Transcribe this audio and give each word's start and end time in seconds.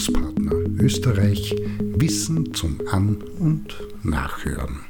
Bildungspartner 0.00 0.82
Österreich 0.82 1.54
Wissen 1.78 2.54
zum 2.54 2.80
An- 2.90 3.22
und 3.38 3.76
Nachhören. 4.02 4.80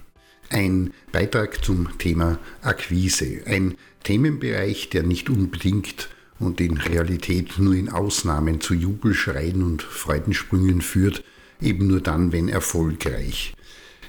Ein 0.50 0.92
Beitrag 1.10 1.64
zum 1.64 1.98
Thema 1.98 2.38
Akquise, 2.62 3.42
ein 3.46 3.74
Themenbereich, 4.04 4.88
der 4.90 5.02
nicht 5.02 5.28
unbedingt 5.28 6.10
und 6.38 6.60
in 6.60 6.76
Realität 6.76 7.58
nur 7.58 7.74
in 7.74 7.88
Ausnahmen 7.88 8.60
zu 8.60 8.72
Jubelschreien 8.72 9.64
und 9.64 9.82
Freudensprüngen 9.82 10.80
führt, 10.80 11.24
eben 11.60 11.88
nur 11.88 12.00
dann, 12.00 12.30
wenn 12.30 12.48
erfolgreich. 12.48 13.54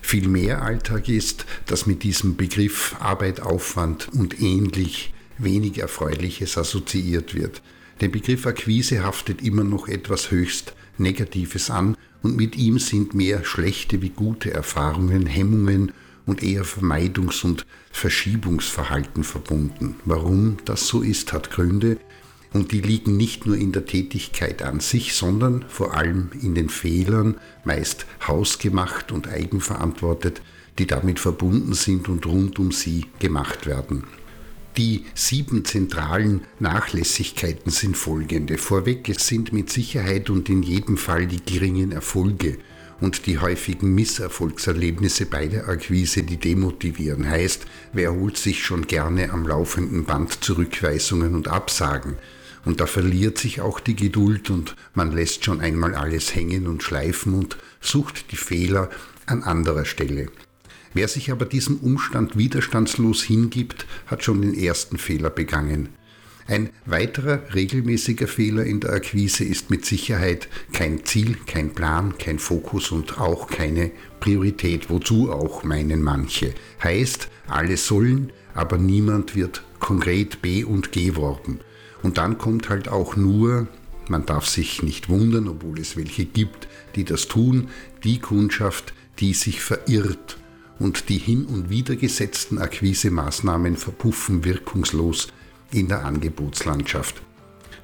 Viel 0.04 0.27
mehr 0.27 0.61
Alltag 0.61 1.09
ist, 1.09 1.47
dass 1.65 1.88
mit 1.88 2.04
diesem 2.04 2.36
Begriff 2.36 2.95
Arbeit, 2.99 3.39
Aufwand 3.39 4.09
und 4.13 4.39
ähnlich 4.39 5.13
wenig 5.39 5.79
Erfreuliches 5.79 6.59
assoziiert 6.59 7.33
wird. 7.33 7.63
Der 8.02 8.09
Begriff 8.09 8.45
Akquise 8.45 9.03
haftet 9.03 9.41
immer 9.41 9.63
noch 9.63 9.88
etwas 9.88 10.29
höchst 10.29 10.75
Negatives 10.98 11.70
an 11.70 11.98
und 12.22 12.36
mit 12.36 12.55
ihm 12.58 12.80
sind 12.80 13.13
mehr 13.13 13.44
schlechte 13.44 14.02
wie 14.02 14.09
gute 14.09 14.54
Erfahrungen, 14.54 15.26
Hemmungen 15.26 15.91
und 16.26 16.44
eher 16.44 16.64
Vermeidungs- 16.64 17.44
und 17.44 17.66
Verschiebungsverhalten 17.91 19.23
verbunden. 19.23 19.95
Warum 20.05 20.58
das 20.66 20.88
so 20.88 21.02
ist, 21.02 21.34
hat 21.34 21.52
Gründe 21.52 21.98
und 22.54 22.72
die 22.72 22.81
liegen 22.81 23.17
nicht 23.17 23.45
nur 23.45 23.55
in 23.55 23.72
der 23.72 23.86
Tätigkeit 23.86 24.62
an 24.62 24.80
sich, 24.80 25.14
sondern 25.14 25.66
vor 25.67 25.95
allem 25.95 26.30
in 26.41 26.54
den 26.54 26.70
Fehlern, 26.70 27.38
meist 27.64 28.05
hausgemacht 28.28 29.12
und 29.12 29.28
eigenverantwortet, 29.28 30.42
die 30.78 30.88
damit 30.88 31.20
verbunden 31.20 31.73
sind 31.73 32.09
und 32.09 32.26
rund 32.26 32.59
um 32.59 32.72
sie 32.72 33.05
gemacht 33.20 33.66
werden. 33.67 34.03
Die 34.77 35.05
sieben 35.16 35.66
zentralen 35.66 36.41
Nachlässigkeiten 36.59 37.71
sind 37.71 37.98
folgende. 37.98 38.57
Vorweg, 38.57 39.09
es 39.09 39.27
sind 39.27 39.52
mit 39.52 39.70
Sicherheit 39.70 40.30
und 40.30 40.47
in 40.47 40.63
jedem 40.63 40.95
Fall 40.95 41.27
die 41.27 41.44
geringen 41.44 41.91
Erfolge 41.91 42.58
und 43.02 43.25
die 43.25 43.39
häufigen 43.39 43.94
Misserfolgserlebnisse 43.95 45.25
bei 45.25 45.47
der 45.47 45.67
Akquise, 45.67 46.23
die 46.23 46.38
demotivieren. 46.38 47.27
Heißt, 47.27 47.66
wer 47.92 48.14
holt 48.14 48.38
sich 48.38 48.64
schon 48.64 48.88
gerne 48.88 49.31
am 49.31 49.45
laufenden 49.45 50.05
Band 50.05 50.44
Zurückweisungen 50.44 51.36
und 51.36 51.49
Absagen? 51.49 52.16
Und 52.64 52.80
da 52.80 52.86
verliert 52.86 53.39
sich 53.39 53.59
auch 53.59 53.80
die 53.80 53.95
Geduld 53.95 54.52
und 54.52 54.75
man 54.94 55.11
lässt 55.11 55.44
schon 55.44 55.61
einmal 55.61 55.95
alles 55.95 56.36
hängen 56.36 56.67
und 56.67 56.83
schleifen 56.83 57.33
und 57.33 57.58
sucht 57.81 58.31
die 58.31 58.38
Fehler 58.38 58.89
an 59.25 59.42
anderer 59.44 59.86
Stelle. 59.86 60.27
Wer 60.94 61.08
sich 61.08 61.31
aber 61.31 61.45
diesem 61.45 61.78
Umstand 61.78 62.38
widerstandslos 62.38 63.23
hingibt, 63.23 63.86
hat 64.08 64.23
schon 64.23 64.42
den 64.42 64.53
ersten 64.53 64.98
Fehler 64.98 65.30
begangen. 65.30 65.89
Ein 66.48 66.70
weiterer 66.86 67.42
regelmäßiger 67.53 68.28
Fehler 68.28 68.66
in 68.66 68.81
der 68.81 68.92
Akquise 68.92 69.45
ist 69.45 69.70
mit 69.70 69.86
Sicherheit 69.86 70.50
kein 70.73 71.06
Ziel, 71.06 71.38
kein 71.45 71.73
Plan, 71.73 72.17
kein 72.17 72.39
Fokus 72.39 72.92
und 72.92 73.22
auch 73.22 73.48
keine 73.48 73.92
Priorität, 74.20 74.89
wozu 74.89 75.31
auch 75.31 75.64
meinen 75.64 76.02
manche. 76.02 76.53
Heißt, 76.83 77.30
alle 77.48 77.78
sollen, 77.78 78.33
aber 78.53 78.78
niemand 78.78 79.36
wird 79.36 79.64
konkret 79.80 80.42
B 80.42 80.66
und 80.66 80.92
geworben. 80.92 81.61
Und 82.03 82.17
dann 82.17 82.38
kommt 82.38 82.67
halt 82.67 82.89
auch 82.89 83.16
nur, 83.16 83.67
man 84.09 84.26
darf 84.26 84.45
sich 84.45 84.83
nicht 84.83 85.08
wundern, 85.08 85.48
obwohl 85.48 85.80
es 85.80 85.95
welche 85.95 86.26
gibt, 86.26 86.67
die 86.95 87.05
das 87.05 87.30
tun, 87.30 87.70
die 88.03 88.20
Kundschaft, 88.20 88.94
die 89.20 89.33
sich 89.33 89.61
verirrt 89.61 90.41
und 90.80 91.09
die 91.09 91.17
hin 91.17 91.45
und 91.45 91.69
wieder 91.69 91.95
gesetzten 91.95 92.58
Akquisemaßnahmen 92.58 93.77
verpuffen 93.77 94.44
wirkungslos 94.44 95.27
in 95.72 95.88
der 95.88 96.05
Angebotslandschaft. 96.05 97.22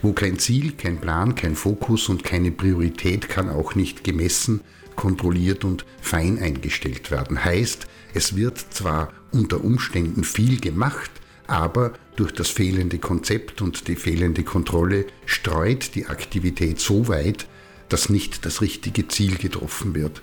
Wo 0.01 0.13
kein 0.13 0.37
Ziel, 0.39 0.73
kein 0.73 0.99
Plan, 0.99 1.35
kein 1.35 1.55
Fokus 1.55 2.09
und 2.09 2.23
keine 2.23 2.51
Priorität 2.51 3.29
kann 3.29 3.49
auch 3.49 3.75
nicht 3.75 4.03
gemessen, 4.03 4.61
kontrolliert 4.95 5.63
und 5.63 5.85
fein 6.01 6.39
eingestellt 6.39 7.11
werden. 7.11 7.43
Heißt, 7.43 7.87
es 8.13 8.35
wird 8.35 8.57
zwar 8.57 9.13
unter 9.31 9.63
Umständen 9.63 10.23
viel 10.23 10.59
gemacht, 10.59 11.11
aber 11.47 11.93
durch 12.15 12.33
das 12.33 12.49
fehlende 12.49 12.97
Konzept 12.97 13.61
und 13.61 13.87
die 13.87 13.95
fehlende 13.95 14.43
Kontrolle 14.43 15.05
streut 15.25 15.95
die 15.95 16.07
Aktivität 16.07 16.79
so 16.79 17.07
weit, 17.07 17.47
dass 17.89 18.09
nicht 18.09 18.45
das 18.45 18.61
richtige 18.61 19.07
Ziel 19.07 19.37
getroffen 19.37 19.95
wird. 19.95 20.21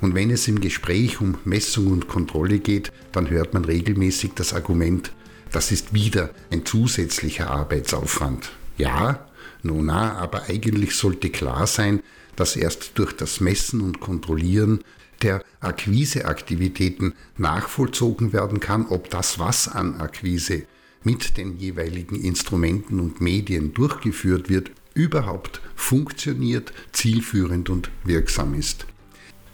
Und 0.00 0.14
wenn 0.14 0.30
es 0.30 0.48
im 0.48 0.60
Gespräch 0.60 1.20
um 1.20 1.38
Messung 1.44 1.88
und 1.88 2.08
Kontrolle 2.08 2.58
geht, 2.58 2.92
dann 3.12 3.30
hört 3.30 3.54
man 3.54 3.64
regelmäßig 3.64 4.32
das 4.34 4.52
Argument, 4.52 5.12
das 5.52 5.72
ist 5.72 5.94
wieder 5.94 6.30
ein 6.50 6.66
zusätzlicher 6.66 7.50
Arbeitsaufwand. 7.50 8.50
Ja, 8.78 9.26
nun 9.62 9.86
na, 9.86 10.14
aber 10.14 10.44
eigentlich 10.48 10.94
sollte 10.94 11.30
klar 11.30 11.66
sein, 11.66 12.00
dass 12.36 12.56
erst 12.56 12.92
durch 12.98 13.12
das 13.12 13.40
Messen 13.40 13.80
und 13.80 14.00
Kontrollieren 14.00 14.80
der 15.22 15.42
Akquiseaktivitäten 15.60 17.14
nachvollzogen 17.38 18.32
werden 18.32 18.60
kann, 18.60 18.86
ob 18.86 19.08
das, 19.08 19.38
was 19.38 19.68
an 19.68 19.98
Akquise 20.00 20.64
mit 21.04 21.36
den 21.36 21.56
jeweiligen 21.58 22.16
Instrumenten 22.16 23.00
und 23.00 23.20
Medien 23.20 23.72
durchgeführt 23.72 24.50
wird, 24.50 24.70
überhaupt 24.92 25.60
funktioniert, 25.74 26.72
zielführend 26.92 27.70
und 27.70 27.90
wirksam 28.04 28.54
ist. 28.54 28.86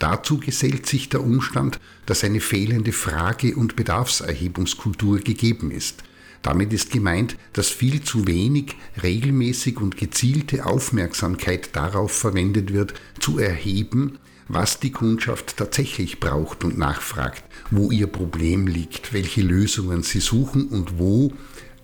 Dazu 0.02 0.38
gesellt 0.38 0.86
sich 0.86 1.10
der 1.10 1.22
Umstand, 1.22 1.78
dass 2.06 2.24
eine 2.24 2.40
fehlende 2.40 2.90
Frage- 2.90 3.54
und 3.54 3.76
Bedarfserhebungskultur 3.76 5.20
gegeben 5.20 5.70
ist. 5.70 6.02
Damit 6.42 6.72
ist 6.72 6.90
gemeint, 6.90 7.36
dass 7.52 7.68
viel 7.68 8.02
zu 8.02 8.26
wenig 8.26 8.74
regelmäßig 9.00 9.80
und 9.80 9.96
gezielte 9.96 10.66
Aufmerksamkeit 10.66 11.76
darauf 11.76 12.10
verwendet 12.10 12.72
wird, 12.72 12.94
zu 13.20 13.38
erheben, 13.38 14.18
was 14.48 14.80
die 14.80 14.90
Kundschaft 14.90 15.56
tatsächlich 15.56 16.18
braucht 16.18 16.64
und 16.64 16.76
nachfragt, 16.76 17.44
wo 17.70 17.92
ihr 17.92 18.08
Problem 18.08 18.66
liegt, 18.66 19.12
welche 19.12 19.42
Lösungen 19.42 20.02
sie 20.02 20.18
suchen 20.18 20.66
und 20.66 20.98
wo 20.98 21.32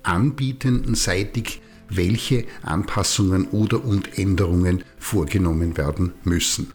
anbietendenseitig 0.03 1.63
welche 1.89 2.47
Anpassungen 2.63 3.47
oder 3.47 3.85
und 3.85 4.19
Änderungen 4.19 4.83
vorgenommen 4.99 5.77
werden 5.77 6.15
müssen. 6.25 6.73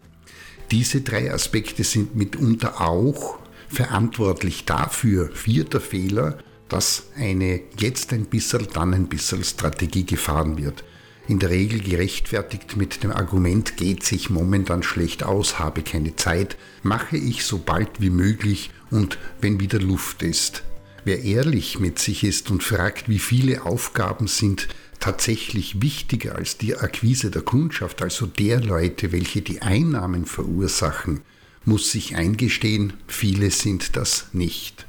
Diese 0.73 1.01
drei 1.01 1.31
Aspekte 1.31 1.83
sind 1.83 2.15
mitunter 2.15 2.81
auch 2.81 3.37
verantwortlich 3.69 4.65
dafür, 4.65 5.29
vierter 5.31 5.79
Fehler, 5.79 6.39
dass 6.67 7.11
eine 7.15 7.61
jetzt 7.77 8.11
ein 8.11 8.25
bisschen, 8.25 8.67
dann 8.73 8.91
ein 8.95 9.05
bisschen 9.05 9.43
Strategie 9.43 10.03
gefahren 10.03 10.57
wird. 10.57 10.83
In 11.27 11.37
der 11.37 11.51
Regel 11.51 11.79
gerechtfertigt 11.79 12.75
mit 12.75 13.03
dem 13.03 13.11
Argument, 13.11 13.77
geht 13.77 14.03
sich 14.03 14.31
momentan 14.31 14.81
schlecht 14.81 15.21
aus, 15.21 15.59
habe 15.59 15.83
keine 15.83 16.15
Zeit, 16.15 16.57
mache 16.81 17.17
ich 17.17 17.45
so 17.45 17.59
bald 17.59 18.01
wie 18.01 18.09
möglich 18.09 18.71
und 18.89 19.19
wenn 19.41 19.59
wieder 19.59 19.79
Luft 19.79 20.23
ist. 20.23 20.63
Wer 21.05 21.21
ehrlich 21.21 21.79
mit 21.79 21.99
sich 21.99 22.23
ist 22.23 22.49
und 22.49 22.63
fragt, 22.63 23.07
wie 23.09 23.19
viele 23.19 23.67
Aufgaben 23.67 24.25
sind 24.25 24.69
tatsächlich 25.03 25.81
wichtiger 25.81 26.37
als 26.37 26.57
die 26.57 26.77
Akquise 26.77 27.29
der 27.29 27.41
Kundschaft, 27.41 28.01
also 28.01 28.25
der 28.25 28.61
Leute, 28.61 29.11
welche 29.11 29.41
die 29.41 29.61
Einnahmen 29.61 30.25
verursachen, 30.25 31.19
muss 31.65 31.91
sich 31.91 32.15
eingestehen, 32.15 32.93
viele 33.05 33.51
sind 33.51 33.97
das 33.97 34.27
nicht. 34.31 34.85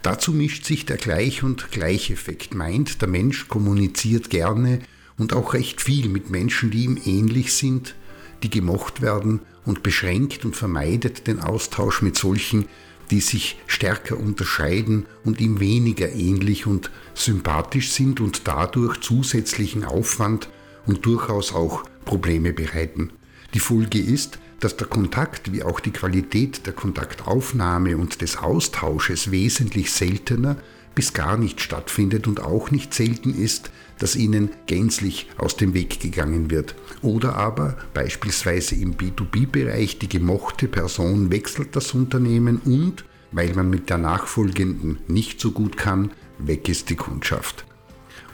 Dazu 0.00 0.32
mischt 0.32 0.64
sich 0.64 0.86
der 0.86 0.96
Gleich- 0.96 1.42
und 1.42 1.70
Gleicheffekt, 1.70 2.54
meint, 2.54 3.02
der 3.02 3.08
Mensch 3.08 3.46
kommuniziert 3.46 4.30
gerne 4.30 4.78
und 5.18 5.34
auch 5.34 5.52
recht 5.52 5.82
viel 5.82 6.08
mit 6.08 6.30
Menschen, 6.30 6.70
die 6.70 6.84
ihm 6.84 6.98
ähnlich 7.04 7.52
sind, 7.52 7.94
die 8.42 8.48
gemocht 8.48 9.02
werden 9.02 9.40
und 9.66 9.82
beschränkt 9.82 10.46
und 10.46 10.56
vermeidet 10.56 11.26
den 11.26 11.40
Austausch 11.40 12.00
mit 12.00 12.16
solchen, 12.16 12.64
die 13.10 13.20
sich 13.20 13.58
stärker 13.66 14.18
unterscheiden 14.18 15.06
und 15.24 15.40
ihm 15.40 15.60
weniger 15.60 16.12
ähnlich 16.12 16.66
und 16.66 16.90
sympathisch 17.14 17.92
sind 17.92 18.20
und 18.20 18.48
dadurch 18.48 19.00
zusätzlichen 19.00 19.84
Aufwand 19.84 20.48
und 20.86 21.06
durchaus 21.06 21.54
auch 21.54 21.84
Probleme 22.04 22.52
bereiten. 22.52 23.10
Die 23.54 23.60
Folge 23.60 23.98
ist, 23.98 24.38
dass 24.60 24.76
der 24.76 24.86
Kontakt 24.86 25.52
wie 25.52 25.62
auch 25.62 25.80
die 25.80 25.90
Qualität 25.90 26.66
der 26.66 26.72
Kontaktaufnahme 26.72 27.96
und 27.96 28.22
des 28.22 28.38
Austausches 28.38 29.30
wesentlich 29.30 29.92
seltener 29.92 30.56
bis 30.96 31.12
gar 31.12 31.36
nicht 31.36 31.60
stattfindet 31.60 32.26
und 32.26 32.40
auch 32.40 32.72
nicht 32.72 32.92
selten 32.92 33.38
ist, 33.38 33.70
dass 33.98 34.16
ihnen 34.16 34.50
gänzlich 34.66 35.28
aus 35.38 35.56
dem 35.56 35.74
Weg 35.74 36.00
gegangen 36.00 36.50
wird. 36.50 36.74
Oder 37.02 37.36
aber 37.36 37.76
beispielsweise 37.94 38.74
im 38.74 38.96
B2B-Bereich 38.96 39.98
die 39.98 40.08
gemochte 40.08 40.66
Person 40.66 41.30
wechselt 41.30 41.76
das 41.76 41.94
Unternehmen 41.94 42.60
und, 42.64 43.04
weil 43.30 43.54
man 43.54 43.70
mit 43.70 43.90
der 43.90 43.98
nachfolgenden 43.98 44.98
nicht 45.06 45.40
so 45.40 45.52
gut 45.52 45.76
kann, 45.76 46.10
weg 46.38 46.68
ist 46.68 46.90
die 46.90 46.96
Kundschaft. 46.96 47.66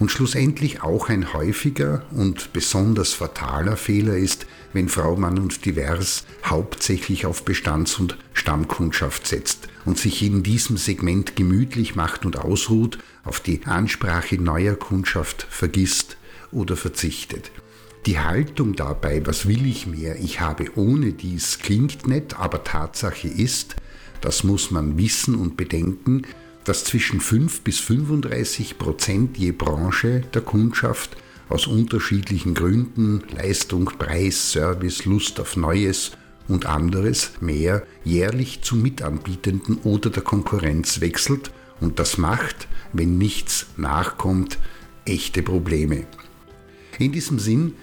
Und 0.02 0.10
schlussendlich 0.10 0.82
auch 0.82 1.08
ein 1.10 1.32
häufiger 1.32 2.04
und 2.10 2.52
besonders 2.52 3.12
fataler 3.12 3.76
Fehler 3.76 4.16
ist, 4.16 4.48
wenn 4.72 4.88
Frau 4.88 5.14
Mann 5.14 5.38
und 5.38 5.64
Divers 5.64 6.24
hauptsächlich 6.44 7.24
auf 7.24 7.44
Bestands- 7.44 8.00
und 8.00 8.18
Stammkundschaft 8.32 9.28
setzt 9.28 9.68
und 9.84 9.98
sich 9.98 10.24
in 10.24 10.42
diesem 10.42 10.76
Segment 10.76 11.36
gemütlich 11.36 11.94
macht 11.94 12.26
und 12.26 12.36
ausruht, 12.36 12.98
auf 13.22 13.38
die 13.38 13.64
Ansprache 13.64 14.42
neuer 14.42 14.74
Kundschaft 14.74 15.46
vergisst 15.48 16.16
oder 16.50 16.76
verzichtet. 16.76 17.52
Die 18.06 18.18
Haltung 18.18 18.74
dabei, 18.74 19.24
was 19.24 19.46
will 19.46 19.64
ich 19.64 19.86
mehr, 19.86 20.18
ich 20.18 20.40
habe 20.40 20.66
ohne 20.74 21.12
dies, 21.12 21.60
klingt 21.60 22.08
nett, 22.08 22.40
aber 22.40 22.64
Tatsache 22.64 23.28
ist, 23.28 23.76
das 24.20 24.42
muss 24.42 24.72
man 24.72 24.98
wissen 24.98 25.36
und 25.36 25.56
bedenken, 25.56 26.22
dass 26.64 26.84
zwischen 26.84 27.20
5 27.20 27.62
bis 27.62 27.80
35 27.80 28.78
Prozent 28.78 29.38
je 29.38 29.52
Branche 29.52 30.22
der 30.32 30.42
Kundschaft 30.42 31.16
aus 31.48 31.66
unterschiedlichen 31.66 32.54
Gründen 32.54 33.22
Leistung, 33.36 33.86
Preis, 33.98 34.52
Service, 34.52 35.04
Lust 35.04 35.40
auf 35.40 35.56
Neues 35.56 36.12
und 36.48 36.66
anderes 36.66 37.32
mehr 37.40 37.86
jährlich 38.04 38.62
zu 38.62 38.76
Mitanbietenden 38.76 39.78
oder 39.78 40.10
der 40.10 40.22
Konkurrenz 40.22 41.00
wechselt 41.00 41.50
und 41.80 41.98
das 41.98 42.16
macht, 42.18 42.68
wenn 42.92 43.18
nichts 43.18 43.66
nachkommt, 43.76 44.58
echte 45.04 45.42
Probleme. 45.42 46.06
In 46.98 47.12
diesem 47.12 47.38
Sinn, 47.38 47.74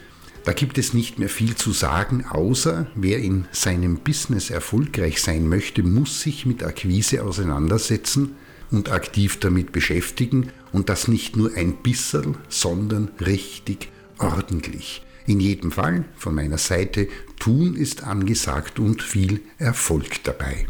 da 0.46 0.54
gibt 0.54 0.78
es 0.78 0.94
nicht 0.94 1.20
mehr 1.20 1.30
viel 1.30 1.56
zu 1.56 1.74
sagen, 1.74 2.25
außer 2.25 2.88
wer 2.96 3.20
in 3.20 3.46
seinem 3.52 3.98
Business 3.98 4.50
erfolgreich 4.50 5.22
sein 5.22 5.48
möchte, 5.48 5.84
muss 5.84 6.22
sich 6.22 6.46
mit 6.46 6.64
Akquise 6.64 7.24
auseinandersetzen 7.24 8.36
und 8.71 8.92
aktiv 8.92 9.39
damit 9.39 9.71
beschäftigen 9.71 10.51
und 10.71 10.89
das 10.89 11.07
nicht 11.07 11.36
nur 11.36 11.54
ein 11.56 11.77
bisschen, 11.77 12.38
sondern 12.48 13.10
richtig 13.19 13.89
ordentlich. 14.18 15.04
In 15.25 15.39
jedem 15.39 15.71
Fall 15.71 16.06
von 16.16 16.36
meiner 16.36 16.57
Seite, 16.57 17.07
tun 17.38 17.75
ist 17.75 18.04
angesagt 18.04 18.80
und 18.80 19.01
viel 19.01 19.42
Erfolg 19.57 20.24
dabei. 20.24 20.68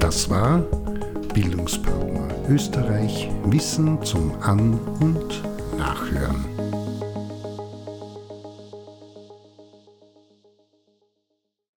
Das 0.00 0.28
war 0.28 0.60
Bildungspartner 1.34 2.28
Österreich 2.48 3.28
Wissen 3.44 4.02
zum 4.02 4.32
An- 4.40 4.80
und 5.00 5.42
Nachhören. 5.76 6.57